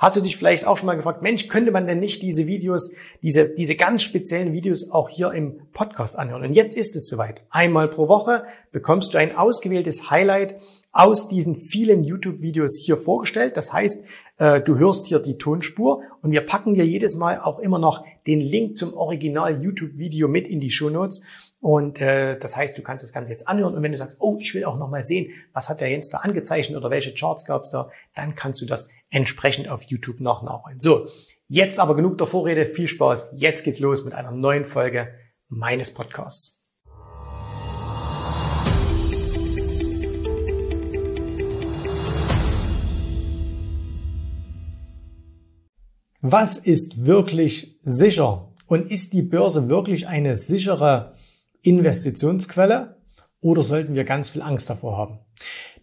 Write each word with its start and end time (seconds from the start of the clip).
hast 0.00 0.16
du 0.16 0.22
dich 0.22 0.36
vielleicht 0.36 0.66
auch 0.66 0.78
schon 0.78 0.86
mal 0.86 0.96
gefragt, 0.96 1.22
Mensch, 1.22 1.46
könnte 1.46 1.70
man 1.70 1.86
denn 1.86 2.00
nicht 2.00 2.22
diese 2.22 2.46
Videos, 2.46 2.96
diese, 3.22 3.54
diese 3.54 3.76
ganz 3.76 4.02
speziellen 4.02 4.52
Videos 4.52 4.90
auch 4.90 5.08
hier 5.10 5.30
im 5.32 5.60
Podcast 5.72 6.18
anhören? 6.18 6.42
Und 6.42 6.54
jetzt 6.54 6.76
ist 6.76 6.96
es 6.96 7.06
soweit. 7.06 7.44
Einmal 7.50 7.86
pro 7.86 8.08
Woche 8.08 8.44
bekommst 8.72 9.12
du 9.12 9.18
ein 9.18 9.36
ausgewähltes 9.36 10.10
Highlight 10.10 10.56
aus 10.90 11.28
diesen 11.28 11.56
vielen 11.56 12.02
YouTube-Videos 12.02 12.76
hier 12.76 12.96
vorgestellt. 12.96 13.56
Das 13.58 13.72
heißt, 13.72 14.06
äh, 14.38 14.62
du 14.62 14.78
hörst 14.78 15.06
hier 15.06 15.20
die 15.20 15.36
Tonspur 15.36 16.02
und 16.22 16.32
wir 16.32 16.40
packen 16.40 16.74
dir 16.74 16.84
jedes 16.84 17.14
Mal 17.14 17.38
auch 17.38 17.58
immer 17.58 17.78
noch 17.78 18.04
den 18.26 18.40
Link 18.40 18.78
zum 18.78 18.94
Original 18.94 19.62
YouTube-Video 19.62 20.28
mit 20.28 20.48
in 20.48 20.60
die 20.60 20.70
Show 20.70 20.88
Notes. 20.88 21.22
Und 21.60 22.00
äh, 22.00 22.38
das 22.38 22.56
heißt, 22.56 22.76
du 22.76 22.82
kannst 22.82 23.04
das 23.04 23.12
Ganze 23.12 23.32
jetzt 23.32 23.46
anhören 23.46 23.74
und 23.74 23.82
wenn 23.82 23.92
du 23.92 23.98
sagst, 23.98 24.16
oh, 24.20 24.38
ich 24.40 24.54
will 24.54 24.64
auch 24.64 24.78
noch 24.78 24.88
mal 24.88 25.02
sehen, 25.02 25.30
was 25.52 25.68
hat 25.68 25.82
der 25.82 25.90
Jens 25.90 26.08
da 26.08 26.18
angezeichnet 26.18 26.78
oder 26.78 26.90
welche 26.90 27.14
Charts 27.14 27.44
gab 27.44 27.62
es 27.62 27.70
da, 27.70 27.90
dann 28.14 28.34
kannst 28.34 28.62
du 28.62 28.66
das 28.66 28.90
entsprechend 29.10 29.68
auf 29.68 29.82
YouTube 29.84 30.20
noch 30.20 30.42
nachholen. 30.42 30.78
So, 30.78 31.08
jetzt 31.48 31.78
aber 31.78 31.96
genug 31.96 32.18
der 32.18 32.26
Vorrede, 32.26 32.66
viel 32.66 32.88
Spaß. 32.88 33.34
Jetzt 33.36 33.64
geht's 33.64 33.80
los 33.80 34.04
mit 34.04 34.14
einer 34.14 34.30
neuen 34.30 34.64
Folge 34.64 35.08
meines 35.48 35.92
Podcasts. 35.92 36.60
Was 46.22 46.58
ist 46.58 47.06
wirklich 47.06 47.80
sicher? 47.82 48.52
Und 48.66 48.90
ist 48.90 49.14
die 49.14 49.22
Börse 49.22 49.68
wirklich 49.68 50.06
eine 50.06 50.36
sichere 50.36 51.14
Investitionsquelle? 51.62 52.99
Oder 53.40 53.62
sollten 53.62 53.94
wir 53.94 54.04
ganz 54.04 54.30
viel 54.30 54.42
Angst 54.42 54.68
davor 54.68 54.96
haben? 54.96 55.18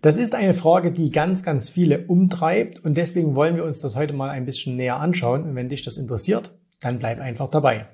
Das 0.01 0.17
ist 0.17 0.35
eine 0.35 0.53
Frage, 0.53 0.91
die 0.91 1.09
ganz, 1.09 1.43
ganz 1.43 1.69
viele 1.69 2.05
umtreibt 2.05 2.79
und 2.85 2.95
deswegen 2.95 3.35
wollen 3.35 3.55
wir 3.55 3.63
uns 3.63 3.79
das 3.79 3.95
heute 3.95 4.13
mal 4.13 4.29
ein 4.29 4.45
bisschen 4.45 4.75
näher 4.75 4.99
anschauen. 4.99 5.43
Und 5.43 5.55
wenn 5.55 5.69
dich 5.69 5.81
das 5.81 5.97
interessiert, 5.97 6.57
dann 6.79 6.99
bleib 6.99 7.19
einfach 7.19 7.47
dabei. 7.47 7.87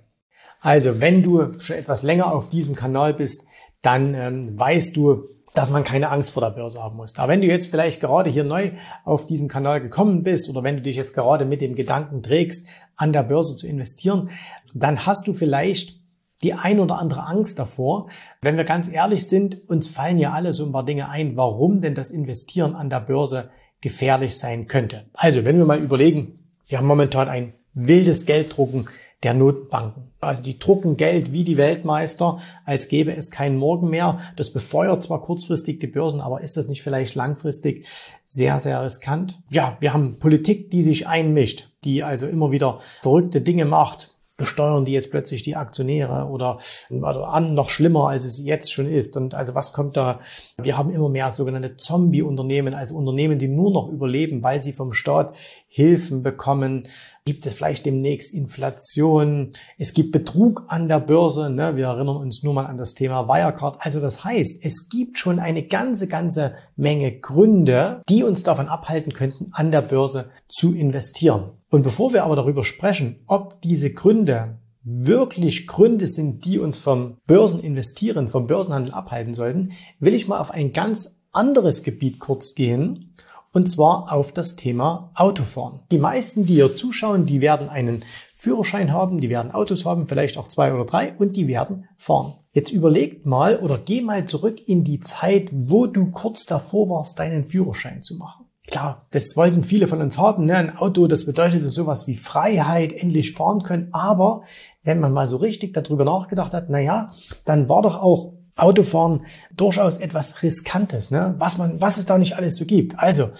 Also, 0.60 1.02
wenn 1.02 1.24
du 1.24 1.60
schon 1.60 1.78
etwas 1.78 2.04
länger 2.04 2.34
auf 2.34 2.50
diesem 2.50 2.76
Kanal 2.76 3.14
bist, 3.14 3.48
dann 3.82 4.14
ähm, 4.14 4.60
weißt 4.60 4.96
du, 4.96 5.30
dass 5.54 5.70
man 5.70 5.84
keine 5.84 6.10
Angst 6.10 6.32
vor 6.32 6.42
der 6.42 6.50
Börse 6.50 6.82
haben 6.82 6.98
muss. 6.98 7.18
Aber 7.20 7.32
wenn 7.32 7.42
du 7.42 7.48
jetzt 7.48 7.68
vielleicht 7.68 8.02
gerade 8.02 8.30
hier 8.30 8.44
neu 8.44 8.72
auf 9.06 9.26
diesen 9.26 9.48
Kanal 9.48 9.82
gekommen 9.82 10.24
bist 10.24 10.50
oder 10.50 10.64
wenn 10.64 10.78
du 10.78 10.82
dich 10.82 10.96
jetzt 10.96 11.14
gerade 11.14 11.46
mit 11.46 11.62
dem 11.62 11.74
Gedanken 11.74 12.24
trägst, 12.24 12.68
an 12.96 13.14
der 13.14 13.24
Börse 13.24 13.56
zu 13.56 13.68
investieren, 13.68 14.30
dann 14.74 15.06
hast 15.06 15.28
du 15.28 15.34
vielleicht 15.34 16.03
die 16.44 16.54
ein 16.54 16.80
oder 16.80 17.00
andere 17.00 17.26
Angst 17.26 17.60
davor. 17.60 18.08
Wenn 18.42 18.58
wir 18.58 18.64
ganz 18.64 18.92
ehrlich 18.92 19.28
sind, 19.28 19.70
uns 19.70 19.88
fallen 19.88 20.20
ja 20.20 20.32
alle 20.32 20.54
so 20.54 20.66
ein 20.66 20.72
paar 20.72 20.86
Dinge 20.86 21.10
ein, 21.10 21.38
warum 21.38 21.82
denn 21.82 21.96
das 21.96 22.12
Investieren 22.12 22.76
an 22.76 22.90
der 22.90 23.00
Börse 23.00 23.50
gefährlich 23.82 24.38
sein 24.38 24.68
könnte. 24.68 25.06
Also, 25.14 25.46
wenn 25.46 25.58
wir 25.58 25.66
mal 25.66 25.80
überlegen, 25.80 26.40
wir 26.68 26.78
haben 26.78 26.88
momentan 26.88 27.28
ein 27.28 27.54
wildes 27.74 28.26
Gelddrucken 28.26 28.88
der 29.24 29.34
Notenbanken. 29.34 30.12
Also 30.20 30.44
die 30.44 30.60
drucken 30.60 30.98
Geld 30.98 31.32
wie 31.32 31.44
die 31.44 31.58
Weltmeister, 31.58 32.40
als 32.66 32.88
gäbe 32.88 33.16
es 33.16 33.32
keinen 33.32 33.58
Morgen 33.58 33.90
mehr. 33.90 34.20
Das 34.36 34.52
befeuert 34.52 35.02
zwar 35.04 35.22
kurzfristig 35.22 35.80
die 35.80 35.88
Börsen, 35.88 36.22
aber 36.22 36.42
ist 36.42 36.58
das 36.58 36.68
nicht 36.68 36.84
vielleicht 36.84 37.16
langfristig 37.16 37.88
sehr, 38.26 38.60
sehr 38.60 38.84
riskant? 38.84 39.42
Ja, 39.50 39.78
wir 39.80 39.94
haben 39.94 40.20
Politik, 40.20 40.72
die 40.72 40.84
sich 40.84 41.08
einmischt, 41.08 41.70
die 41.84 42.04
also 42.04 42.28
immer 42.28 42.52
wieder 42.52 42.80
verrückte 43.02 43.42
Dinge 43.42 43.66
macht 43.66 44.13
besteuern 44.38 44.86
die 44.86 44.92
jetzt 44.92 45.12
plötzlich 45.12 45.44
die 45.44 45.56
Aktionäre 45.56 46.28
oder, 46.28 46.58
oder 46.90 47.30
an, 47.30 47.54
noch 47.54 47.70
schlimmer, 47.70 48.10
als 48.10 48.26
es 48.26 48.44
jetzt 48.44 48.72
schon 48.72 48.88
ist. 48.88 49.16
Und 49.18 49.36
also 49.36 49.56
was 49.56 49.74
kommt 49.74 49.98
da? 49.98 50.20
Wir 50.62 50.78
haben 50.78 50.94
immer 50.94 51.10
mehr 51.10 51.32
sogenannte 51.32 51.78
Zombie-Unternehmen, 51.78 52.74
also 52.74 52.96
Unternehmen, 52.96 53.40
die 53.40 53.48
nur 53.48 53.72
noch 53.72 53.90
überleben, 53.90 54.44
weil 54.44 54.60
sie 54.60 54.74
vom 54.74 54.94
Staat 54.94 55.36
Hilfen 55.76 56.22
bekommen. 56.22 56.88
Gibt 57.26 57.48
es 57.48 57.56
vielleicht 57.56 57.88
demnächst 57.88 58.32
Inflation? 58.32 59.54
Es 59.80 59.96
gibt 59.96 60.12
Betrug 60.12 60.66
an 60.68 60.88
der 60.88 61.00
Börse. 61.00 61.50
Ne? 61.50 61.76
Wir 61.76 61.88
erinnern 61.88 62.18
uns 62.18 62.44
nur 62.44 62.54
mal 62.54 62.68
an 62.68 62.78
das 62.78 62.94
Thema 62.94 63.28
Wirecard. 63.28 63.78
Also 63.80 64.00
das 64.00 64.24
heißt, 64.24 64.64
es 64.64 64.90
gibt 64.90 65.18
schon 65.18 65.40
eine 65.40 65.64
ganze, 65.64 66.08
ganze 66.08 66.54
Menge 66.76 67.20
Gründe, 67.20 68.04
die 68.08 68.24
uns 68.24 68.44
davon 68.44 68.68
abhalten 68.68 69.14
könnten, 69.14 69.48
an 69.52 69.72
der 69.72 69.82
Börse 69.82 70.30
zu 70.48 70.76
investieren. 70.76 71.54
Und 71.74 71.82
bevor 71.82 72.14
wir 72.14 72.24
aber 72.24 72.36
darüber 72.36 72.64
sprechen, 72.64 73.24
ob 73.26 73.60
diese 73.64 73.92
Gründe 73.92 74.60
wirklich 74.84 75.66
Gründe 75.66 76.08
sind, 76.08 76.46
die 76.46 76.60
uns 76.60 76.78
vom 76.78 77.18
Börseninvestieren, 77.26 78.30
vom 78.30 78.46
Börsenhandel 78.46 78.94
abhalten 78.94 79.34
sollten, 79.34 79.72
will 80.00 80.14
ich 80.14 80.28
mal 80.28 80.40
auf 80.40 80.52
ein 80.52 80.72
ganz 80.72 81.24
anderes 81.32 81.82
Gebiet 81.82 82.20
kurz 82.20 82.54
gehen, 82.54 83.16
und 83.54 83.72
zwar 83.72 84.14
auf 84.14 84.32
das 84.32 84.56
Thema 84.56 85.12
Autofahren. 85.16 85.80
Die 85.90 85.98
meisten, 85.98 86.46
die 86.46 86.54
hier 86.54 86.76
zuschauen, 86.76 87.26
die 87.26 87.42
werden 87.42 87.70
einen 87.70 88.04
Führerschein 88.36 88.92
haben, 88.92 89.20
die 89.20 89.30
werden 89.32 89.52
Autos 89.52 89.84
haben, 89.84 90.06
vielleicht 90.06 90.38
auch 90.38 90.50
zwei 90.50 90.76
oder 90.76 90.86
drei, 90.86 91.16
und 91.18 91.36
die 91.36 91.48
werden 91.48 91.86
fahren. 91.98 92.36
Jetzt 92.52 92.72
überlegt 92.72 93.26
mal 93.26 93.58
oder 93.58 93.80
geh 93.84 94.02
mal 94.02 94.26
zurück 94.26 94.62
in 94.68 94.84
die 94.84 95.00
Zeit, 95.00 95.50
wo 95.52 95.88
du 95.88 96.12
kurz 96.12 96.46
davor 96.46 96.90
warst, 96.90 97.18
deinen 97.18 97.46
Führerschein 97.46 98.04
zu 98.04 98.18
machen. 98.18 98.46
Klar, 98.68 99.06
das 99.12 99.36
wollten 99.36 99.64
viele 99.64 99.88
von 99.88 100.02
uns 100.02 100.18
haben. 100.18 100.46
Ne? 100.46 100.56
Ein 100.56 100.76
Auto, 100.76 101.08
das 101.08 101.26
bedeutete 101.26 101.70
sowas 101.70 102.08
wie 102.08 102.16
Freiheit, 102.16 102.94
endlich 102.94 103.34
fahren 103.34 103.64
können. 103.64 103.90
Aber 103.92 104.44
wenn 104.84 105.00
man 105.00 105.12
mal 105.12 105.28
so 105.28 105.38
richtig 105.38 105.74
darüber 105.74 106.06
nachgedacht 106.06 106.54
hat, 106.54 106.70
na 106.70 106.80
ja, 106.80 107.12
dann 107.46 107.70
war 107.70 107.82
doch 107.82 108.02
auch 108.02 108.34
Autofahren 108.56 109.26
durchaus 109.56 109.98
etwas 109.98 110.44
Riskantes, 110.44 111.12
ne? 111.12 111.36
was 111.40 111.58
man, 111.58 111.82
was 111.82 111.98
es 111.98 112.06
da 112.06 112.18
nicht 112.18 112.38
alles 112.38 112.56
so 112.56 112.66
gibt. 112.66 113.00
Also, 113.00 113.32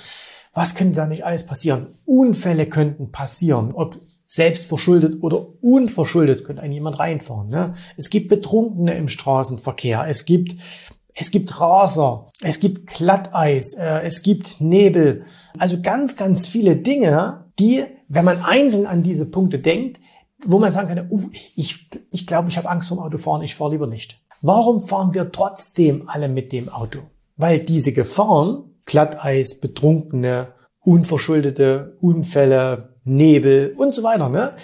was 0.54 0.76
könnte 0.76 0.96
da 0.96 1.08
nicht 1.08 1.26
alles 1.26 1.46
passieren? 1.46 1.96
Unfälle 2.06 2.68
könnten 2.68 3.12
passieren, 3.12 3.72
ob 3.74 4.00
selbst 4.28 4.66
verschuldet 4.66 5.22
oder 5.22 5.46
unverschuldet 5.62 6.44
könnte 6.44 6.62
ein 6.62 6.72
jemand 6.72 7.00
reinfahren. 7.00 7.50
Ne? 7.50 7.76
Es 7.98 8.10
gibt 8.10 8.30
Betrunkene 8.30 8.96
im 8.96 9.08
Straßenverkehr. 9.08 10.06
Es 10.08 10.26
gibt 10.26 10.56
es 11.16 11.32
gibt 11.32 11.60
Raser, 11.60 12.28
es 12.42 12.60
gibt 12.60 12.88
Glatteis, 12.88 13.74
äh, 13.74 14.02
es 14.02 14.22
gibt 14.24 14.60
Nebel. 14.60 15.26
Also 15.58 15.82
ganz, 15.82 16.16
ganz 16.16 16.48
viele 16.48 16.76
Dinge, 16.76 17.46
die, 17.60 17.84
wenn 18.08 18.26
man 18.26 18.44
einzeln 18.44 18.86
an 18.86 19.04
diese 19.04 19.30
Punkte 19.30 19.60
denkt, 19.60 20.00
wo 20.46 20.60
man 20.60 20.72
sagen 20.72 20.90
kann, 20.90 21.08
uh, 21.10 21.30
ich, 21.32 21.90
ich 22.12 22.28
glaube, 22.28 22.50
ich 22.50 22.58
habe 22.58 22.70
Angst 22.70 22.90
vom 22.90 23.00
Autofahren, 23.00 23.44
ich 23.44 23.56
fahre 23.56 23.72
lieber 23.72 23.88
nicht. 23.88 24.20
Warum 24.42 24.82
fahren 24.82 25.14
wir 25.14 25.32
trotzdem 25.32 26.10
alle 26.10 26.28
mit 26.28 26.52
dem 26.52 26.70
Auto? 26.70 27.00
Weil 27.38 27.60
diese 27.60 27.94
Gefahren, 27.94 28.76
Glatteis, 28.86 29.60
Betrunkene, 29.60 30.54
unverschuldete 30.82 31.98
Unfälle, 32.02 32.96
Nebel 33.06 33.74
und 33.78 33.94
so 33.94 34.04
weiter, 34.04 34.30
ne, 34.30 34.56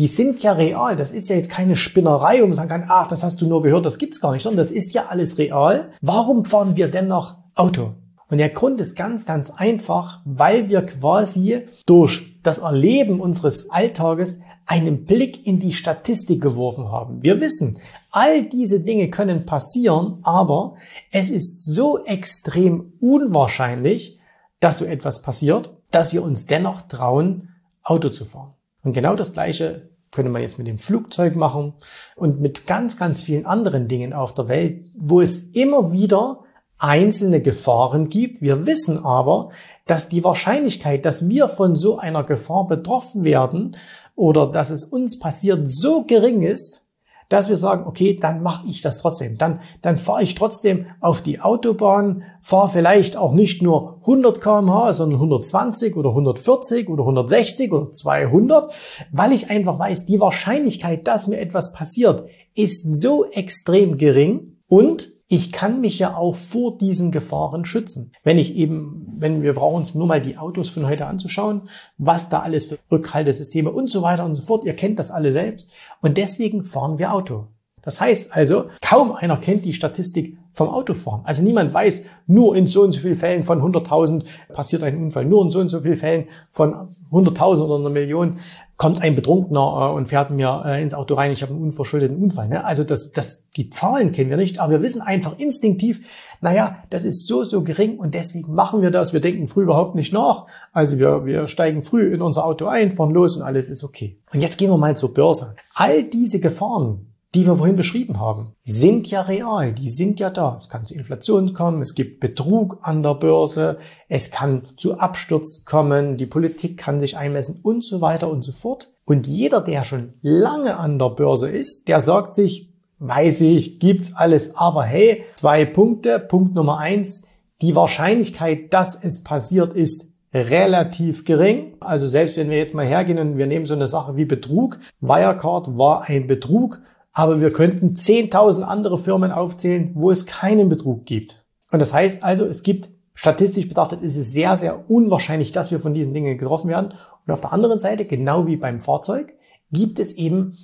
die 0.00 0.06
sind 0.06 0.42
ja 0.42 0.52
real. 0.52 0.96
Das 0.96 1.12
ist 1.12 1.28
ja 1.28 1.36
jetzt 1.36 1.50
keine 1.50 1.76
Spinnerei, 1.76 2.40
wo 2.40 2.46
man 2.46 2.54
sagen 2.54 2.70
kann, 2.70 2.86
ach, 2.88 3.08
das 3.08 3.22
hast 3.22 3.42
du 3.42 3.46
nur 3.46 3.62
gehört, 3.62 3.84
das 3.84 3.98
gibt's 3.98 4.22
gar 4.22 4.32
nicht, 4.32 4.42
sondern 4.42 4.56
das 4.56 4.70
ist 4.70 4.94
ja 4.94 5.06
alles 5.06 5.36
real. 5.36 5.90
Warum 6.00 6.46
fahren 6.46 6.74
wir 6.74 6.88
denn 6.88 7.06
noch 7.06 7.36
Auto? 7.54 7.92
Und 8.30 8.38
der 8.38 8.48
Grund 8.48 8.80
ist 8.80 8.96
ganz, 8.96 9.26
ganz 9.26 9.50
einfach, 9.50 10.22
weil 10.24 10.70
wir 10.70 10.80
quasi 10.86 11.66
durch 11.84 12.40
das 12.42 12.60
Erleben 12.60 13.20
unseres 13.20 13.68
Alltages 13.68 14.40
einen 14.64 15.04
Blick 15.04 15.46
in 15.46 15.60
die 15.60 15.74
Statistik 15.74 16.40
geworfen 16.40 16.90
haben. 16.90 17.22
Wir 17.22 17.38
wissen, 17.42 17.78
all 18.10 18.44
diese 18.44 18.82
Dinge 18.82 19.10
können 19.10 19.44
passieren, 19.44 20.20
aber 20.22 20.76
es 21.12 21.28
ist 21.28 21.66
so 21.66 22.02
extrem 22.06 22.94
unwahrscheinlich, 23.00 24.18
dass 24.60 24.78
so 24.78 24.86
etwas 24.86 25.20
passiert, 25.20 25.76
dass 25.90 26.14
wir 26.14 26.22
uns 26.22 26.46
dennoch 26.46 26.80
trauen, 26.80 27.50
Auto 27.82 28.08
zu 28.08 28.24
fahren. 28.24 28.54
Und 28.82 28.92
genau 28.92 29.14
das 29.14 29.32
Gleiche 29.32 29.90
könnte 30.10 30.30
man 30.30 30.42
jetzt 30.42 30.58
mit 30.58 30.66
dem 30.66 30.78
Flugzeug 30.78 31.36
machen 31.36 31.74
und 32.16 32.40
mit 32.40 32.66
ganz, 32.66 32.96
ganz 32.96 33.22
vielen 33.22 33.46
anderen 33.46 33.88
Dingen 33.88 34.12
auf 34.12 34.34
der 34.34 34.48
Welt, 34.48 34.90
wo 34.94 35.20
es 35.20 35.50
immer 35.50 35.92
wieder 35.92 36.40
einzelne 36.78 37.40
Gefahren 37.40 38.08
gibt. 38.08 38.40
Wir 38.40 38.66
wissen 38.66 39.04
aber, 39.04 39.50
dass 39.86 40.08
die 40.08 40.24
Wahrscheinlichkeit, 40.24 41.04
dass 41.04 41.28
wir 41.28 41.48
von 41.48 41.76
so 41.76 41.98
einer 41.98 42.24
Gefahr 42.24 42.66
betroffen 42.66 43.22
werden 43.22 43.76
oder 44.16 44.50
dass 44.50 44.70
es 44.70 44.84
uns 44.84 45.18
passiert, 45.18 45.68
so 45.68 46.04
gering 46.04 46.42
ist, 46.42 46.89
dass 47.30 47.48
wir 47.48 47.56
sagen, 47.56 47.86
okay, 47.86 48.18
dann 48.20 48.42
mache 48.42 48.66
ich 48.68 48.82
das 48.82 48.98
trotzdem. 48.98 49.38
Dann, 49.38 49.60
dann 49.82 49.96
fahre 49.96 50.22
ich 50.22 50.34
trotzdem 50.34 50.86
auf 51.00 51.22
die 51.22 51.40
Autobahn, 51.40 52.24
fahre 52.42 52.68
vielleicht 52.68 53.16
auch 53.16 53.32
nicht 53.32 53.62
nur 53.62 53.98
100 54.00 54.40
kmh, 54.40 54.92
sondern 54.92 55.20
120 55.20 55.96
oder 55.96 56.10
140 56.10 56.88
oder 56.88 57.04
160 57.04 57.72
oder 57.72 57.92
200, 57.92 58.74
weil 59.12 59.32
ich 59.32 59.48
einfach 59.48 59.78
weiß, 59.78 60.06
die 60.06 60.20
Wahrscheinlichkeit, 60.20 61.06
dass 61.06 61.28
mir 61.28 61.38
etwas 61.38 61.72
passiert, 61.72 62.28
ist 62.54 63.00
so 63.00 63.24
extrem 63.24 63.96
gering 63.96 64.56
und 64.68 65.12
ich 65.32 65.52
kann 65.52 65.80
mich 65.80 66.00
ja 66.00 66.16
auch 66.16 66.34
vor 66.34 66.76
diesen 66.76 67.12
Gefahren 67.12 67.64
schützen. 67.64 68.10
Wenn 68.24 68.36
ich 68.36 68.56
eben, 68.56 69.06
wenn 69.12 69.44
wir 69.44 69.54
brauchen 69.54 69.76
uns 69.76 69.94
nur 69.94 70.08
mal 70.08 70.20
die 70.20 70.36
Autos 70.36 70.70
von 70.70 70.88
heute 70.88 71.06
anzuschauen, 71.06 71.68
was 71.98 72.28
da 72.28 72.40
alles 72.40 72.66
für 72.66 72.78
Rückhaltesysteme 72.90 73.70
und 73.70 73.88
so 73.88 74.02
weiter 74.02 74.24
und 74.24 74.34
so 74.34 74.42
fort. 74.42 74.64
Ihr 74.64 74.74
kennt 74.74 74.98
das 74.98 75.12
alle 75.12 75.30
selbst. 75.30 75.70
Und 76.02 76.16
deswegen 76.16 76.64
fahren 76.64 76.98
wir 76.98 77.14
Auto. 77.14 77.46
Das 77.80 78.00
heißt 78.00 78.34
also, 78.34 78.70
kaum 78.82 79.12
einer 79.12 79.36
kennt 79.36 79.64
die 79.64 79.72
Statistik 79.72 80.36
vom 80.52 80.68
Autofahren. 80.68 81.20
Also 81.24 81.42
niemand 81.42 81.72
weiß, 81.72 82.06
nur 82.26 82.56
in 82.56 82.66
so 82.66 82.82
und 82.82 82.92
so 82.92 83.00
vielen 83.00 83.16
Fällen 83.16 83.44
von 83.44 83.60
100.000 83.60 84.24
passiert 84.52 84.82
ein 84.82 84.96
Unfall, 84.96 85.24
nur 85.24 85.42
in 85.42 85.50
so 85.50 85.60
und 85.60 85.68
so 85.68 85.80
vielen 85.80 85.96
Fällen 85.96 86.24
von 86.50 86.88
100.000 87.12 87.62
oder 87.62 87.76
einer 87.76 87.90
Million 87.90 88.38
kommt 88.76 89.02
ein 89.02 89.14
Betrunkener 89.14 89.90
äh, 89.90 89.94
und 89.94 90.08
fährt 90.08 90.30
mir 90.30 90.62
äh, 90.64 90.82
ins 90.82 90.94
Auto 90.94 91.14
rein, 91.14 91.32
ich 91.32 91.42
habe 91.42 91.52
einen 91.52 91.62
unverschuldeten 91.62 92.16
Unfall. 92.16 92.48
Ne? 92.48 92.64
Also 92.64 92.82
das, 92.82 93.12
das, 93.12 93.50
die 93.56 93.68
Zahlen 93.68 94.12
kennen 94.12 94.30
wir 94.30 94.38
nicht, 94.38 94.58
aber 94.58 94.72
wir 94.72 94.82
wissen 94.82 95.02
einfach 95.02 95.38
instinktiv, 95.38 96.00
naja, 96.40 96.74
das 96.88 97.04
ist 97.04 97.28
so, 97.28 97.44
so 97.44 97.62
gering 97.62 97.98
und 97.98 98.14
deswegen 98.14 98.54
machen 98.54 98.80
wir 98.80 98.90
das. 98.90 99.12
Wir 99.12 99.20
denken 99.20 99.48
früh 99.48 99.64
überhaupt 99.64 99.96
nicht 99.96 100.14
nach. 100.14 100.46
Also 100.72 100.98
wir, 100.98 101.26
wir 101.26 101.46
steigen 101.46 101.82
früh 101.82 102.14
in 102.14 102.22
unser 102.22 102.46
Auto 102.46 102.66
ein, 102.66 102.92
fahren 102.92 103.10
los 103.10 103.36
und 103.36 103.42
alles 103.42 103.68
ist 103.68 103.84
okay. 103.84 104.16
Und 104.32 104.40
jetzt 104.40 104.56
gehen 104.56 104.70
wir 104.70 104.78
mal 104.78 104.96
zur 104.96 105.12
Börse. 105.12 105.56
All 105.74 106.02
diese 106.04 106.40
Gefahren, 106.40 107.09
die 107.34 107.46
wir 107.46 107.56
vorhin 107.56 107.76
beschrieben 107.76 108.18
haben, 108.18 108.54
sind 108.64 109.08
ja 109.08 109.22
real, 109.22 109.72
die 109.72 109.88
sind 109.88 110.18
ja 110.18 110.30
da. 110.30 110.58
Es 110.60 110.68
kann 110.68 110.84
zu 110.84 110.94
Inflation 110.94 111.54
kommen, 111.54 111.80
es 111.80 111.94
gibt 111.94 112.18
Betrug 112.20 112.78
an 112.82 113.02
der 113.02 113.14
Börse, 113.14 113.78
es 114.08 114.30
kann 114.30 114.68
zu 114.76 114.98
Absturz 114.98 115.64
kommen, 115.64 116.16
die 116.16 116.26
Politik 116.26 116.76
kann 116.76 116.98
sich 116.98 117.16
einmessen 117.16 117.60
und 117.62 117.84
so 117.84 118.00
weiter 118.00 118.28
und 118.28 118.42
so 118.42 118.52
fort. 118.52 118.92
Und 119.04 119.26
jeder, 119.26 119.60
der 119.60 119.82
schon 119.82 120.14
lange 120.22 120.76
an 120.76 120.98
der 120.98 121.10
Börse 121.10 121.48
ist, 121.48 121.88
der 121.88 122.00
sagt 122.00 122.34
sich, 122.34 122.72
weiß 122.98 123.42
ich, 123.42 123.78
gibt's 123.78 124.14
alles, 124.14 124.56
aber 124.56 124.84
hey, 124.84 125.24
zwei 125.36 125.64
Punkte. 125.64 126.18
Punkt 126.18 126.54
Nummer 126.54 126.78
eins, 126.78 127.28
die 127.62 127.74
Wahrscheinlichkeit, 127.74 128.72
dass 128.72 129.02
es 129.02 129.22
passiert 129.24 129.72
ist, 129.72 130.10
relativ 130.32 131.24
gering. 131.24 131.76
Also 131.80 132.06
selbst 132.06 132.36
wenn 132.36 132.50
wir 132.50 132.58
jetzt 132.58 132.74
mal 132.74 132.86
hergehen 132.86 133.18
und 133.18 133.36
wir 133.36 133.46
nehmen 133.46 133.66
so 133.66 133.74
eine 133.74 133.88
Sache 133.88 134.16
wie 134.16 134.24
Betrug, 134.24 134.78
Wirecard 135.00 135.76
war 135.76 136.02
ein 136.02 136.26
Betrug, 136.26 136.80
aber 137.20 137.40
wir 137.40 137.52
könnten 137.52 137.94
10.000 137.94 138.62
andere 138.62 138.96
Firmen 138.96 139.30
aufzählen, 139.30 139.90
wo 139.94 140.10
es 140.10 140.26
keinen 140.26 140.68
Betrug 140.68 141.04
gibt. 141.04 141.44
Und 141.70 141.80
das 141.80 141.92
heißt 141.92 142.24
also, 142.24 142.46
es 142.46 142.62
gibt 142.62 142.88
statistisch 143.14 143.68
betrachtet 143.68 144.00
ist 144.00 144.16
es 144.16 144.32
sehr, 144.32 144.56
sehr 144.56 144.90
unwahrscheinlich, 144.90 145.52
dass 145.52 145.70
wir 145.70 145.80
von 145.80 145.92
diesen 145.92 146.14
Dingen 146.14 146.38
getroffen 146.38 146.70
werden. 146.70 146.94
Und 147.26 147.32
auf 147.32 147.42
der 147.42 147.52
anderen 147.52 147.78
Seite, 147.78 148.06
genau 148.06 148.46
wie 148.46 148.56
beim 148.56 148.80
Fahrzeug, 148.80 149.34
gibt 149.70 149.98
es 149.98 150.14
eben 150.14 150.56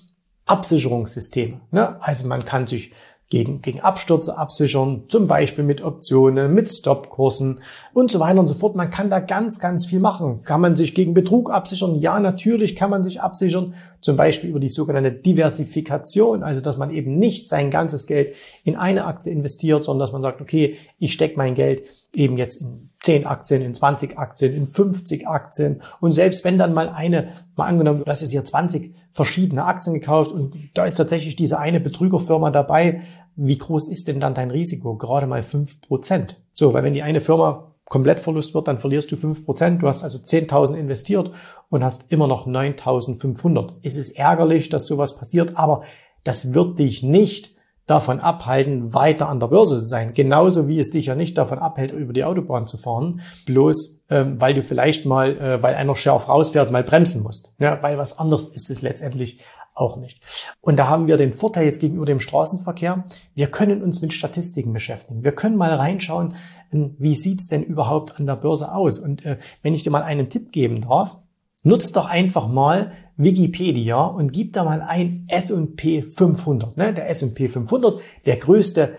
Absicherungssysteme. 0.47 1.61
Ne? 1.70 2.00
Also 2.00 2.26
man 2.26 2.47
kann 2.47 2.67
sich 2.67 2.93
gegen, 3.28 3.61
gegen 3.61 3.81
Abstürze 3.81 4.38
absichern, 4.38 5.05
zum 5.08 5.26
Beispiel 5.26 5.64
mit 5.64 5.82
Optionen, 5.82 6.55
mit 6.55 6.70
Stopkursen 6.70 7.61
und 7.93 8.11
so 8.11 8.20
weiter 8.20 8.38
und 8.38 8.46
so 8.46 8.55
fort. 8.55 8.76
Man 8.76 8.90
kann 8.90 9.11
da 9.11 9.19
ganz, 9.19 9.58
ganz 9.58 9.87
viel 9.87 9.99
machen. 9.99 10.43
Kann 10.44 10.61
man 10.61 10.76
sich 10.76 10.94
gegen 10.94 11.12
Betrug 11.12 11.50
absichern? 11.50 11.96
Ja, 11.96 12.20
natürlich 12.20 12.76
kann 12.76 12.90
man 12.90 13.02
sich 13.02 13.20
absichern, 13.20 13.75
zum 14.00 14.17
Beispiel 14.17 14.50
über 14.50 14.61
die 14.61 14.69
sogenannte 14.69 15.11
Diversifikation, 15.11 16.44
also 16.44 16.61
dass 16.61 16.76
man 16.76 16.90
eben 16.90 17.19
nicht 17.19 17.49
sein 17.49 17.73
ganzes 17.73 18.06
Geld 18.06 18.37
in 18.62 18.76
eine 18.76 19.05
Aktie 19.05 19.32
investiert, 19.32 19.82
sondern 19.82 20.06
dass 20.06 20.12
man 20.12 20.23
sagt, 20.23 20.40
okay, 20.40 20.76
ich 21.00 21.12
stecke 21.12 21.37
mein 21.37 21.55
Geld 21.55 21.82
eben 22.16 22.36
jetzt 22.36 22.62
in 22.62 22.90
10 23.02 23.26
Aktien, 23.26 23.62
in 23.62 23.74
20 23.74 24.18
Aktien, 24.18 24.54
in 24.54 24.66
50 24.66 25.28
Aktien 25.28 25.82
und 26.00 26.12
selbst 26.12 26.44
wenn 26.44 26.58
dann 26.58 26.72
mal 26.72 26.88
eine, 26.88 27.28
mal 27.54 27.66
angenommen, 27.66 28.02
du 28.04 28.10
hast 28.10 28.22
jetzt 28.22 28.30
hier 28.30 28.44
20 28.44 28.94
verschiedene 29.12 29.64
Aktien 29.64 29.94
gekauft 29.94 30.32
und 30.32 30.54
da 30.74 30.84
ist 30.84 30.96
tatsächlich 30.96 31.36
diese 31.36 31.58
eine 31.58 31.80
Betrügerfirma 31.80 32.50
dabei. 32.50 33.02
Wie 33.34 33.56
groß 33.56 33.88
ist 33.88 34.08
denn 34.08 34.20
dann 34.20 34.34
dein 34.34 34.50
Risiko? 34.50 34.96
Gerade 34.96 35.26
mal 35.26 35.42
fünf 35.42 35.80
Prozent. 35.80 36.40
So, 36.52 36.72
weil 36.72 36.84
wenn 36.84 36.94
die 36.94 37.02
eine 37.02 37.20
Firma 37.20 37.72
komplett 37.86 38.20
Verlust 38.20 38.54
wird, 38.54 38.68
dann 38.68 38.78
verlierst 38.78 39.10
du 39.12 39.16
fünf 39.16 39.44
Prozent. 39.44 39.82
Du 39.82 39.88
hast 39.88 40.02
also 40.02 40.18
10.000 40.18 40.76
investiert 40.76 41.30
und 41.70 41.84
hast 41.84 42.10
immer 42.10 42.26
noch 42.26 42.46
9.500. 42.46 43.74
Es 43.82 43.96
ist 43.96 44.18
ärgerlich, 44.18 44.68
dass 44.68 44.86
sowas 44.86 45.16
passiert, 45.16 45.56
aber 45.56 45.84
das 46.24 46.52
wird 46.52 46.78
dich 46.78 47.02
nicht 47.02 47.56
davon 47.87 48.19
abhalten, 48.19 48.94
weiter 48.94 49.29
an 49.29 49.38
der 49.38 49.47
Börse 49.47 49.79
zu 49.79 49.87
sein. 49.87 50.12
Genauso 50.12 50.67
wie 50.67 50.81
es 50.81 50.91
dich 50.91 51.06
ja 51.06 51.15
nicht 51.15 51.38
davon 51.38 51.61
abhält, 51.61 51.93
über 51.93 52.12
die 52.12 52.25
Autobahn 52.25 52.67
zu 52.67 52.79
fahren, 52.79 53.21
bloß 53.47 54.03
ähm, 54.11 54.41
weil 54.41 54.55
du 54.55 54.62
vielleicht 54.62 55.06
mal, 55.06 55.37
äh, 55.38 55.62
weil 55.62 55.75
einer 55.75 55.94
scharf 55.94 56.29
rausfährt, 56.29 56.71
mal 56.71 56.83
bremsen 56.83 57.23
musst. 57.23 57.53
Ja, 57.59 57.81
weil 57.83 57.97
was 57.97 58.19
anderes 58.19 58.49
ist 58.49 58.71
es 58.71 58.83
letztendlich 58.83 59.41
auch 59.75 59.97
nicht. 59.97 60.23
Und 60.61 60.79
da 60.79 60.88
haben 60.88 61.06
wir 61.06 61.17
den 61.17 61.33
Vorteil 61.33 61.67
jetzt 61.67 61.81
gegenüber 61.81 62.06
dem 62.06 62.21
Straßenverkehr. 62.21 63.05
Wir 63.35 63.49
können 63.49 63.83
uns 63.83 64.00
mit 64.00 64.12
Statistiken 64.12 64.73
beschäftigen. 64.73 65.23
Wir 65.23 65.33
können 65.33 65.56
mal 65.56 65.73
reinschauen, 65.73 66.35
ähm, 66.73 66.97
wie 66.99 67.15
sieht's 67.15 67.49
denn 67.49 67.62
überhaupt 67.62 68.19
an 68.19 68.27
der 68.27 68.37
Börse 68.37 68.75
aus? 68.75 68.99
Und 68.99 69.25
äh, 69.25 69.38
wenn 69.62 69.75
ich 69.75 69.85
dir 69.85 69.91
mal 69.91 70.03
einen 70.03 70.29
Tipp 70.29 70.50
geben 70.50 70.81
darf, 70.81 71.19
nutzt 71.62 71.97
doch 71.97 72.06
einfach 72.06 72.49
mal 72.49 72.93
Wikipedia 73.16 74.04
und 74.04 74.32
gib 74.32 74.52
da 74.52 74.64
mal 74.64 74.82
ein 74.82 75.26
S&P 75.28 76.02
500. 76.02 76.76
Ne? 76.76 76.92
Der 76.92 77.08
S&P 77.08 77.48
500, 77.48 78.00
der 78.26 78.36
größte 78.36 78.96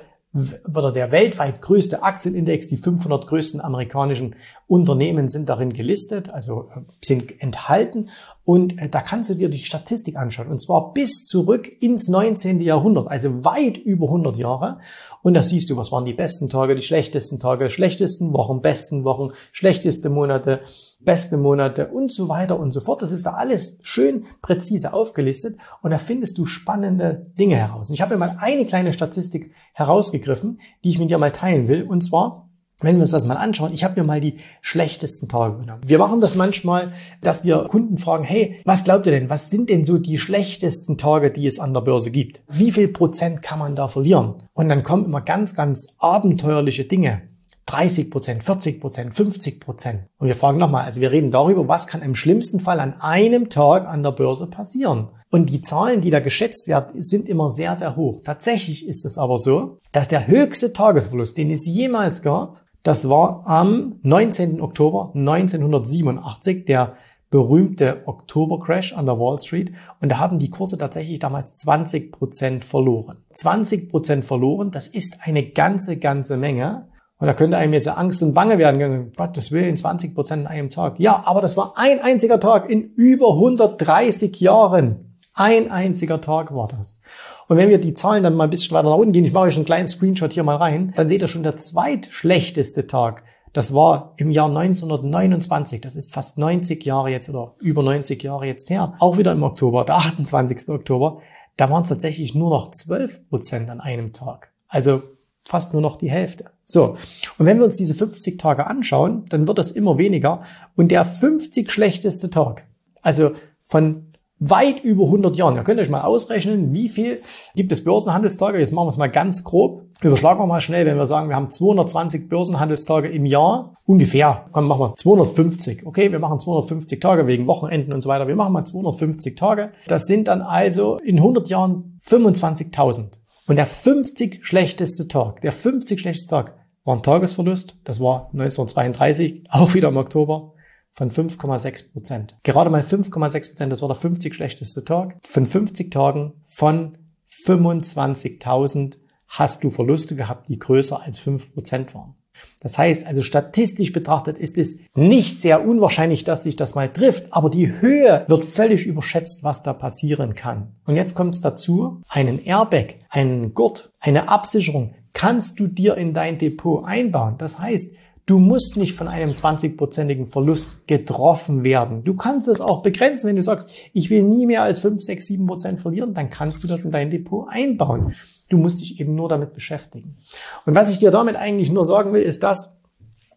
oder 0.67 0.91
der 0.91 1.11
weltweit 1.11 1.61
größte 1.61 2.03
Aktienindex, 2.03 2.67
die 2.67 2.77
500 2.77 3.27
größten 3.27 3.61
amerikanischen 3.61 4.35
Unternehmen 4.67 5.29
sind 5.29 5.49
darin 5.49 5.71
gelistet, 5.71 6.29
also 6.29 6.69
äh, 6.75 6.81
sind 7.03 7.41
enthalten. 7.41 8.09
Und 8.47 8.79
äh, 8.79 8.87
da 8.87 9.01
kannst 9.01 9.29
du 9.29 9.33
dir 9.33 9.49
die 9.49 9.57
Statistik 9.57 10.15
anschauen. 10.15 10.47
Und 10.47 10.61
zwar 10.61 10.93
bis 10.93 11.25
zurück 11.25 11.69
ins 11.81 12.07
19. 12.07 12.61
Jahrhundert, 12.61 13.09
also 13.09 13.43
weit 13.43 13.77
über 13.77 14.05
100 14.05 14.37
Jahre. 14.37 14.79
Und 15.21 15.33
da 15.33 15.43
siehst 15.43 15.69
du, 15.69 15.75
was 15.75 15.91
waren 15.91 16.05
die 16.05 16.13
besten 16.13 16.47
Tage, 16.47 16.73
die 16.73 16.81
schlechtesten 16.81 17.41
Tage, 17.41 17.69
schlechtesten 17.69 18.31
Wochen, 18.31 18.61
besten 18.61 19.03
Wochen, 19.03 19.33
schlechteste 19.51 20.09
Monate, 20.09 20.61
beste 21.01 21.35
Monate 21.35 21.89
und 21.89 22.09
so 22.09 22.29
weiter 22.29 22.57
und 22.57 22.71
so 22.71 22.79
fort. 22.79 23.01
Das 23.01 23.11
ist 23.11 23.25
da 23.25 23.31
alles 23.31 23.79
schön 23.83 24.23
präzise 24.41 24.93
aufgelistet. 24.93 25.57
Und 25.81 25.91
da 25.91 25.97
findest 25.97 26.37
du 26.37 26.45
spannende 26.45 27.29
Dinge 27.37 27.57
heraus. 27.57 27.89
Und 27.89 27.95
ich 27.95 28.01
habe 28.01 28.13
mir 28.15 28.19
mal 28.19 28.37
eine 28.39 28.65
kleine 28.65 28.93
Statistik 28.93 29.51
herausgegriffen, 29.73 30.61
die 30.85 30.89
ich 30.91 30.99
mit 30.99 31.09
dir 31.09 31.17
mal 31.17 31.33
teilen 31.33 31.67
will. 31.67 31.83
Und 31.83 31.99
zwar 31.99 32.46
wenn 32.79 32.95
wir 32.95 33.01
uns 33.01 33.11
das 33.11 33.25
mal 33.25 33.37
anschauen, 33.37 33.73
ich 33.73 33.83
habe 33.83 33.99
mir 33.99 34.05
mal 34.05 34.21
die 34.21 34.37
schlechtesten 34.61 35.27
Tage 35.27 35.57
genommen. 35.57 35.81
Wir 35.85 35.97
machen 35.97 36.21
das 36.21 36.35
manchmal, 36.35 36.91
dass 37.21 37.43
wir 37.43 37.65
Kunden 37.69 37.97
fragen, 37.97 38.23
hey, 38.23 38.61
was 38.65 38.83
glaubt 38.83 39.07
ihr 39.07 39.11
denn, 39.11 39.29
was 39.29 39.49
sind 39.49 39.69
denn 39.69 39.83
so 39.83 39.97
die 39.97 40.19
schlechtesten 40.19 40.97
Tage, 40.97 41.31
die 41.31 41.47
es 41.47 41.59
an 41.59 41.73
der 41.73 41.81
Börse 41.81 42.11
gibt? 42.11 42.41
Wie 42.47 42.71
viel 42.71 42.87
Prozent 42.87 43.41
kann 43.41 43.57
man 43.59 43.75
da 43.75 43.87
verlieren? 43.87 44.43
Und 44.53 44.69
dann 44.69 44.83
kommen 44.83 45.05
immer 45.05 45.21
ganz, 45.21 45.55
ganz 45.55 45.95
abenteuerliche 45.97 46.85
Dinge. 46.85 47.23
30 47.65 48.09
Prozent, 48.11 48.43
40 48.43 48.79
Prozent, 48.79 49.15
50 49.15 49.59
Prozent. 49.59 50.03
Und 50.19 50.27
wir 50.27 50.35
fragen 50.35 50.57
nochmal, 50.57 50.85
also 50.85 51.01
wir 51.01 51.11
reden 51.11 51.31
darüber, 51.31 51.67
was 51.67 51.87
kann 51.87 52.01
im 52.01 52.15
schlimmsten 52.15 52.59
Fall 52.59 52.79
an 52.79 52.93
einem 53.01 53.49
Tag 53.49 53.87
an 53.87 54.03
der 54.03 54.11
Börse 54.11 54.49
passieren? 54.49 55.09
Und 55.29 55.49
die 55.49 55.61
Zahlen, 55.61 55.99
die 55.99 56.09
da 56.09 56.21
geschätzt 56.21 56.69
werden, 56.69 57.01
sind 57.01 57.27
immer 57.27 57.51
sehr, 57.51 57.75
sehr 57.75 57.97
hoch. 57.97 58.21
Tatsächlich 58.23 58.87
ist 58.87 59.05
es 59.05 59.17
aber 59.17 59.37
so, 59.37 59.79
dass 59.91 60.07
der 60.07 60.27
höchste 60.27 60.71
Tagesverlust, 60.71 61.37
den 61.37 61.51
es 61.51 61.65
jemals 61.65 62.21
gab, 62.21 62.61
das 62.83 63.09
war 63.09 63.43
am 63.45 63.99
19. 64.03 64.61
Oktober 64.61 65.11
1987 65.13 66.65
der 66.65 66.97
berühmte 67.29 68.03
Oktober-Crash 68.05 68.93
an 68.93 69.05
der 69.05 69.19
Wall 69.19 69.37
Street. 69.37 69.73
Und 69.99 70.09
da 70.09 70.17
haben 70.17 70.39
die 70.39 70.49
Kurse 70.49 70.77
tatsächlich 70.77 71.19
damals 71.19 71.55
20 71.55 72.11
Prozent 72.11 72.63
verloren. 72.63 73.17
20 73.33 73.89
Prozent 73.89 74.25
verloren, 74.25 74.71
das 74.71 74.87
ist 74.87 75.19
eine 75.23 75.49
ganze, 75.49 75.97
ganze 75.97 76.37
Menge. 76.37 76.87
Und 77.19 77.27
da 77.27 77.33
könnte 77.33 77.57
einem 77.57 77.73
jetzt 77.73 77.87
Angst 77.87 78.21
und 78.21 78.33
Bange 78.33 78.59
werden. 78.59 79.11
Gottes 79.17 79.51
Willen, 79.51 79.75
20 79.75 80.13
Prozent 80.13 80.45
an 80.45 80.51
einem 80.51 80.69
Tag. 80.69 80.99
Ja, 80.99 81.23
aber 81.25 81.41
das 81.41 81.57
war 81.57 81.73
ein 81.75 81.99
einziger 81.99 82.39
Tag 82.39 82.69
in 82.69 82.93
über 82.95 83.33
130 83.33 84.39
Jahren. 84.39 85.06
Ein 85.39 85.69
einziger 85.69 86.19
Tag 86.19 86.53
war 86.55 86.67
das. 86.67 86.99
Und 87.47 87.57
wenn 87.57 87.69
wir 87.69 87.77
die 87.77 87.93
Zahlen 87.93 88.23
dann 88.23 88.33
mal 88.33 88.45
ein 88.45 88.49
bisschen 88.49 88.71
weiter 88.71 88.89
nach 88.89 88.97
unten 88.97 89.13
gehen, 89.13 89.23
ich 89.23 89.33
mache 89.33 89.45
euch 89.45 89.55
einen 89.55 89.65
kleinen 89.65 89.87
Screenshot 89.87 90.33
hier 90.33 90.43
mal 90.43 90.55
rein, 90.55 90.93
dann 90.95 91.07
seht 91.07 91.21
ihr 91.21 91.27
schon 91.27 91.43
der 91.43 91.55
zweitschlechteste 91.55 92.87
Tag. 92.87 93.23
Das 93.53 93.71
war 93.75 94.15
im 94.17 94.31
Jahr 94.31 94.47
1929. 94.47 95.79
Das 95.81 95.95
ist 95.95 96.11
fast 96.11 96.39
90 96.39 96.83
Jahre 96.83 97.11
jetzt 97.11 97.29
oder 97.29 97.53
über 97.59 97.83
90 97.83 98.21
Jahre 98.23 98.47
jetzt 98.47 98.71
her. 98.71 98.95
Auch 98.97 99.19
wieder 99.19 99.31
im 99.31 99.43
Oktober, 99.43 99.85
der 99.85 99.97
28. 99.97 100.69
Oktober. 100.69 101.21
Da 101.55 101.69
waren 101.69 101.83
es 101.83 101.89
tatsächlich 101.89 102.33
nur 102.33 102.49
noch 102.49 102.71
12 102.71 103.29
Prozent 103.29 103.69
an 103.69 103.79
einem 103.79 104.13
Tag. 104.13 104.51
Also 104.67 105.03
fast 105.45 105.71
nur 105.71 105.83
noch 105.83 105.97
die 105.97 106.09
Hälfte. 106.09 106.45
So. 106.65 106.97
Und 107.37 107.45
wenn 107.45 107.59
wir 107.59 107.65
uns 107.65 107.75
diese 107.75 107.93
50 107.93 108.39
Tage 108.39 108.65
anschauen, 108.65 109.25
dann 109.29 109.47
wird 109.47 109.59
das 109.59 109.69
immer 109.69 109.99
weniger. 109.99 110.41
Und 110.75 110.89
der 110.89 111.05
50 111.05 111.71
schlechteste 111.71 112.31
Tag, 112.31 112.65
also 113.03 113.33
von 113.61 114.06
weit 114.39 114.83
über 114.83 115.05
100 115.05 115.35
Jahren. 115.35 115.55
Ihr 115.55 115.63
könnt 115.63 115.79
euch 115.79 115.89
mal 115.89 116.01
ausrechnen, 116.01 116.73
wie 116.73 116.89
viel 116.89 117.21
gibt 117.55 117.71
es 117.71 117.83
Börsenhandelstage. 117.83 118.59
Jetzt 118.59 118.71
machen 118.71 118.85
wir 118.85 118.89
es 118.89 118.97
mal 118.97 119.07
ganz 119.07 119.43
grob. 119.43 119.83
Überschlagen 120.01 120.39
wir 120.39 120.45
mal 120.45 120.61
schnell, 120.61 120.85
wenn 120.85 120.97
wir 120.97 121.05
sagen, 121.05 121.29
wir 121.29 121.35
haben 121.35 121.49
220 121.49 122.29
Börsenhandelstage 122.29 123.07
im 123.09 123.25
Jahr. 123.25 123.73
Ungefähr. 123.85 124.45
Komm, 124.51 124.67
machen 124.67 124.81
wir 124.81 124.95
250. 124.95 125.85
Okay, 125.85 126.11
wir 126.11 126.19
machen 126.19 126.39
250 126.39 126.99
Tage 126.99 127.25
wegen 127.25 127.47
Wochenenden 127.47 127.93
und 127.93 128.01
so 128.01 128.09
weiter. 128.09 128.27
Wir 128.27 128.35
machen 128.35 128.53
mal 128.53 128.63
250 128.63 129.35
Tage. 129.35 129.71
Das 129.87 130.05
sind 130.05 130.27
dann 130.27 130.41
also 130.41 130.97
in 130.97 131.17
100 131.17 131.49
Jahren 131.49 131.99
25.000. 132.07 133.13
Und 133.47 133.55
der 133.55 133.65
50 133.65 134.45
schlechteste 134.45 135.07
Tag, 135.07 135.41
der 135.41 135.53
50 135.53 135.99
schlechteste 135.99 136.29
Tag 136.29 136.55
war 136.83 136.95
ein 136.95 137.03
Tagesverlust. 137.03 137.77
Das 137.85 137.99
war 138.01 138.29
1932, 138.33 139.45
auch 139.49 139.73
wieder 139.73 139.87
im 139.87 139.97
Oktober 139.97 140.53
von 140.97 141.11
5,6 141.11 141.93
Prozent. 141.93 142.35
Gerade 142.41 142.71
mal 142.71 142.81
5,6 142.81 143.49
Prozent, 143.49 143.71
das 143.71 143.81
war 143.81 143.87
der 143.87 143.95
50 143.95 144.33
schlechteste 144.33 144.83
Tag. 144.83 145.19
Von 145.29 145.45
50 145.45 145.91
Tagen 145.91 146.33
von 146.47 146.97
25.000 147.45 148.97
hast 149.27 149.63
du 149.63 149.69
Verluste 149.69 150.15
gehabt, 150.15 150.49
die 150.49 150.57
größer 150.57 151.01
als 151.03 151.19
5 151.19 151.53
Prozent 151.53 151.93
waren. 151.93 152.15
Das 152.59 152.77
heißt, 152.77 153.05
also 153.05 153.21
statistisch 153.21 153.91
betrachtet 153.93 154.37
ist 154.39 154.57
es 154.57 154.79
nicht 154.95 155.41
sehr 155.41 155.67
unwahrscheinlich, 155.67 156.23
dass 156.23 156.43
sich 156.43 156.55
das 156.55 156.75
mal 156.75 156.91
trifft, 156.91 157.31
aber 157.31 157.49
die 157.49 157.79
Höhe 157.79 158.25
wird 158.27 158.45
völlig 158.45 158.85
überschätzt, 158.85 159.43
was 159.43 159.63
da 159.63 159.73
passieren 159.73 160.33
kann. 160.33 160.75
Und 160.85 160.95
jetzt 160.95 161.15
kommt 161.15 161.35
es 161.35 161.41
dazu, 161.41 162.01
einen 162.09 162.43
Airbag, 162.43 162.95
einen 163.09 163.53
Gurt, 163.53 163.91
eine 163.99 164.29
Absicherung 164.29 164.95
kannst 165.13 165.59
du 165.59 165.65
dir 165.65 165.97
in 165.97 166.13
dein 166.13 166.37
Depot 166.37 166.85
einbauen. 166.85 167.39
Das 167.39 167.57
heißt, 167.57 167.95
Du 168.27 168.39
musst 168.39 168.75
nicht 168.75 168.93
von 168.93 169.07
einem 169.07 169.31
20-prozentigen 169.31 170.27
Verlust 170.27 170.85
getroffen 170.85 171.63
werden. 171.63 172.03
Du 172.03 172.13
kannst 172.13 172.49
es 172.49 172.59
auch 172.59 172.81
begrenzen, 172.83 173.27
wenn 173.27 173.37
du 173.37 173.41
sagst, 173.41 173.69
ich 173.93 174.09
will 174.09 174.21
nie 174.21 174.45
mehr 174.45 174.63
als 174.63 174.81
5, 174.81 175.01
6, 175.01 175.25
7 175.27 175.47
Prozent 175.47 175.79
verlieren, 175.79 176.13
dann 176.13 176.29
kannst 176.29 176.61
du 176.61 176.67
das 176.67 176.83
in 176.83 176.91
dein 176.91 177.09
Depot 177.09 177.47
einbauen. 177.49 178.13
Du 178.49 178.57
musst 178.57 178.81
dich 178.81 178.99
eben 178.99 179.15
nur 179.15 179.29
damit 179.29 179.53
beschäftigen. 179.53 180.17
Und 180.65 180.75
was 180.75 180.91
ich 180.91 180.99
dir 180.99 181.09
damit 181.09 181.37
eigentlich 181.37 181.71
nur 181.71 181.85
sagen 181.85 182.11
will, 182.11 182.21
ist 182.21 182.43
das, 182.43 182.81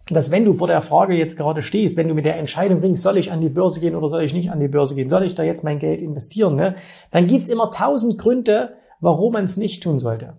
dass 0.08 0.32
wenn 0.32 0.44
du 0.44 0.54
vor 0.54 0.66
der 0.66 0.82
Frage 0.82 1.14
jetzt 1.14 1.36
gerade 1.36 1.62
stehst, 1.62 1.96
wenn 1.96 2.08
du 2.08 2.14
mit 2.14 2.24
der 2.24 2.36
Entscheidung 2.36 2.80
ringst, 2.80 3.04
soll 3.04 3.16
ich 3.16 3.30
an 3.30 3.40
die 3.40 3.48
Börse 3.48 3.78
gehen 3.78 3.94
oder 3.94 4.08
soll 4.08 4.24
ich 4.24 4.34
nicht 4.34 4.50
an 4.50 4.58
die 4.58 4.66
Börse 4.66 4.96
gehen, 4.96 5.08
soll 5.08 5.22
ich 5.22 5.36
da 5.36 5.44
jetzt 5.44 5.62
mein 5.62 5.78
Geld 5.78 6.02
investieren, 6.02 6.56
ne? 6.56 6.74
dann 7.12 7.28
gibt's 7.28 7.48
immer 7.48 7.70
tausend 7.70 8.18
Gründe, 8.18 8.74
warum 8.98 9.34
man 9.34 9.44
es 9.44 9.56
nicht 9.56 9.84
tun 9.84 10.00
sollte. 10.00 10.34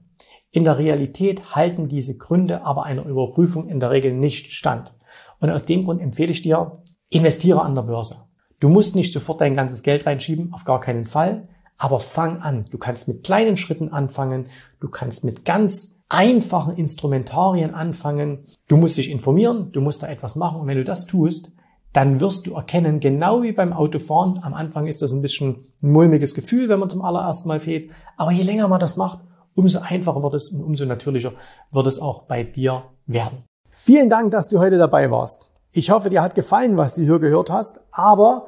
In 0.52 0.66
der 0.66 0.78
Realität 0.78 1.56
halten 1.56 1.88
diese 1.88 2.18
Gründe 2.18 2.66
aber 2.66 2.84
einer 2.84 3.06
Überprüfung 3.06 3.70
in 3.70 3.80
der 3.80 3.92
Regel 3.92 4.14
nicht 4.14 4.52
stand. 4.52 4.94
Und 5.40 5.50
aus 5.50 5.66
dem 5.66 5.86
Grund 5.86 6.02
empfehle 6.02 6.32
ich 6.32 6.42
dir, 6.42 6.84
investiere 7.10 7.62
an 7.62 7.74
der 7.74 7.84
Börse. 7.84 8.28
Du 8.60 8.68
musst 8.68 8.96
nicht 8.96 9.14
sofort 9.14 9.40
dein 9.40 9.56
ganzes 9.56 9.82
Geld 9.82 10.06
reinschieben, 10.06 10.54
auf 10.54 10.66
gar 10.66 10.82
keinen 10.82 11.06
Fall, 11.06 11.48
aber 11.78 12.00
fang 12.00 12.42
an. 12.42 12.66
Du 12.70 12.78
kannst 12.78 13.08
mit 13.08 13.24
kleinen 13.24 13.56
Schritten 13.56 13.90
anfangen, 13.90 14.48
du 14.80 14.90
kannst 14.90 15.24
mit 15.24 15.46
ganz 15.46 16.02
einfachen 16.10 16.76
Instrumentarien 16.76 17.74
anfangen. 17.74 18.46
Du 18.68 18.76
musst 18.76 18.98
dich 18.98 19.10
informieren, 19.10 19.72
du 19.72 19.80
musst 19.80 20.04
da 20.04 20.08
etwas 20.08 20.36
machen 20.36 20.60
und 20.60 20.68
wenn 20.68 20.78
du 20.78 20.84
das 20.84 21.08
tust, 21.08 21.54
dann 21.94 22.20
wirst 22.20 22.46
du 22.46 22.54
erkennen, 22.54 23.00
genau 23.00 23.42
wie 23.42 23.52
beim 23.52 23.74
Autofahren, 23.74 24.40
am 24.42 24.54
Anfang 24.54 24.88
ist 24.88 25.02
das 25.02 25.12
ein 25.12 25.22
bisschen 25.22 25.66
ein 25.82 25.92
mulmiges 25.92 26.36
Gefühl, 26.36 26.70
wenn 26.70 26.80
man 26.80 26.90
zum 26.90 27.02
allerersten 27.02 27.48
Mal 27.50 27.60
fährt, 27.60 27.92
aber 28.18 28.32
je 28.32 28.44
länger 28.44 28.68
man 28.68 28.80
das 28.80 28.98
macht, 28.98 29.20
umso 29.56 29.80
einfacher 29.80 30.24
wird 30.24 30.34
es 30.34 30.50
und 30.50 30.64
umso 30.64 30.86
natürlicher 30.86 31.34
wird 31.72 31.88
es 31.88 32.00
auch 32.00 32.24
bei 32.24 32.44
dir 32.44 32.84
werden. 33.06 33.44
Vielen 33.70 34.10
Dank, 34.10 34.32
dass 34.32 34.48
du 34.48 34.60
heute 34.60 34.78
dabei 34.78 35.12
warst. 35.12 35.50
Ich 35.72 35.90
hoffe, 35.92 36.10
dir 36.10 36.22
hat 36.22 36.36
gefallen, 36.36 36.78
was 36.78 36.96
du 36.96 37.04
hier 37.04 37.20
gehört 37.20 37.50
hast, 37.50 37.80
aber 37.92 38.48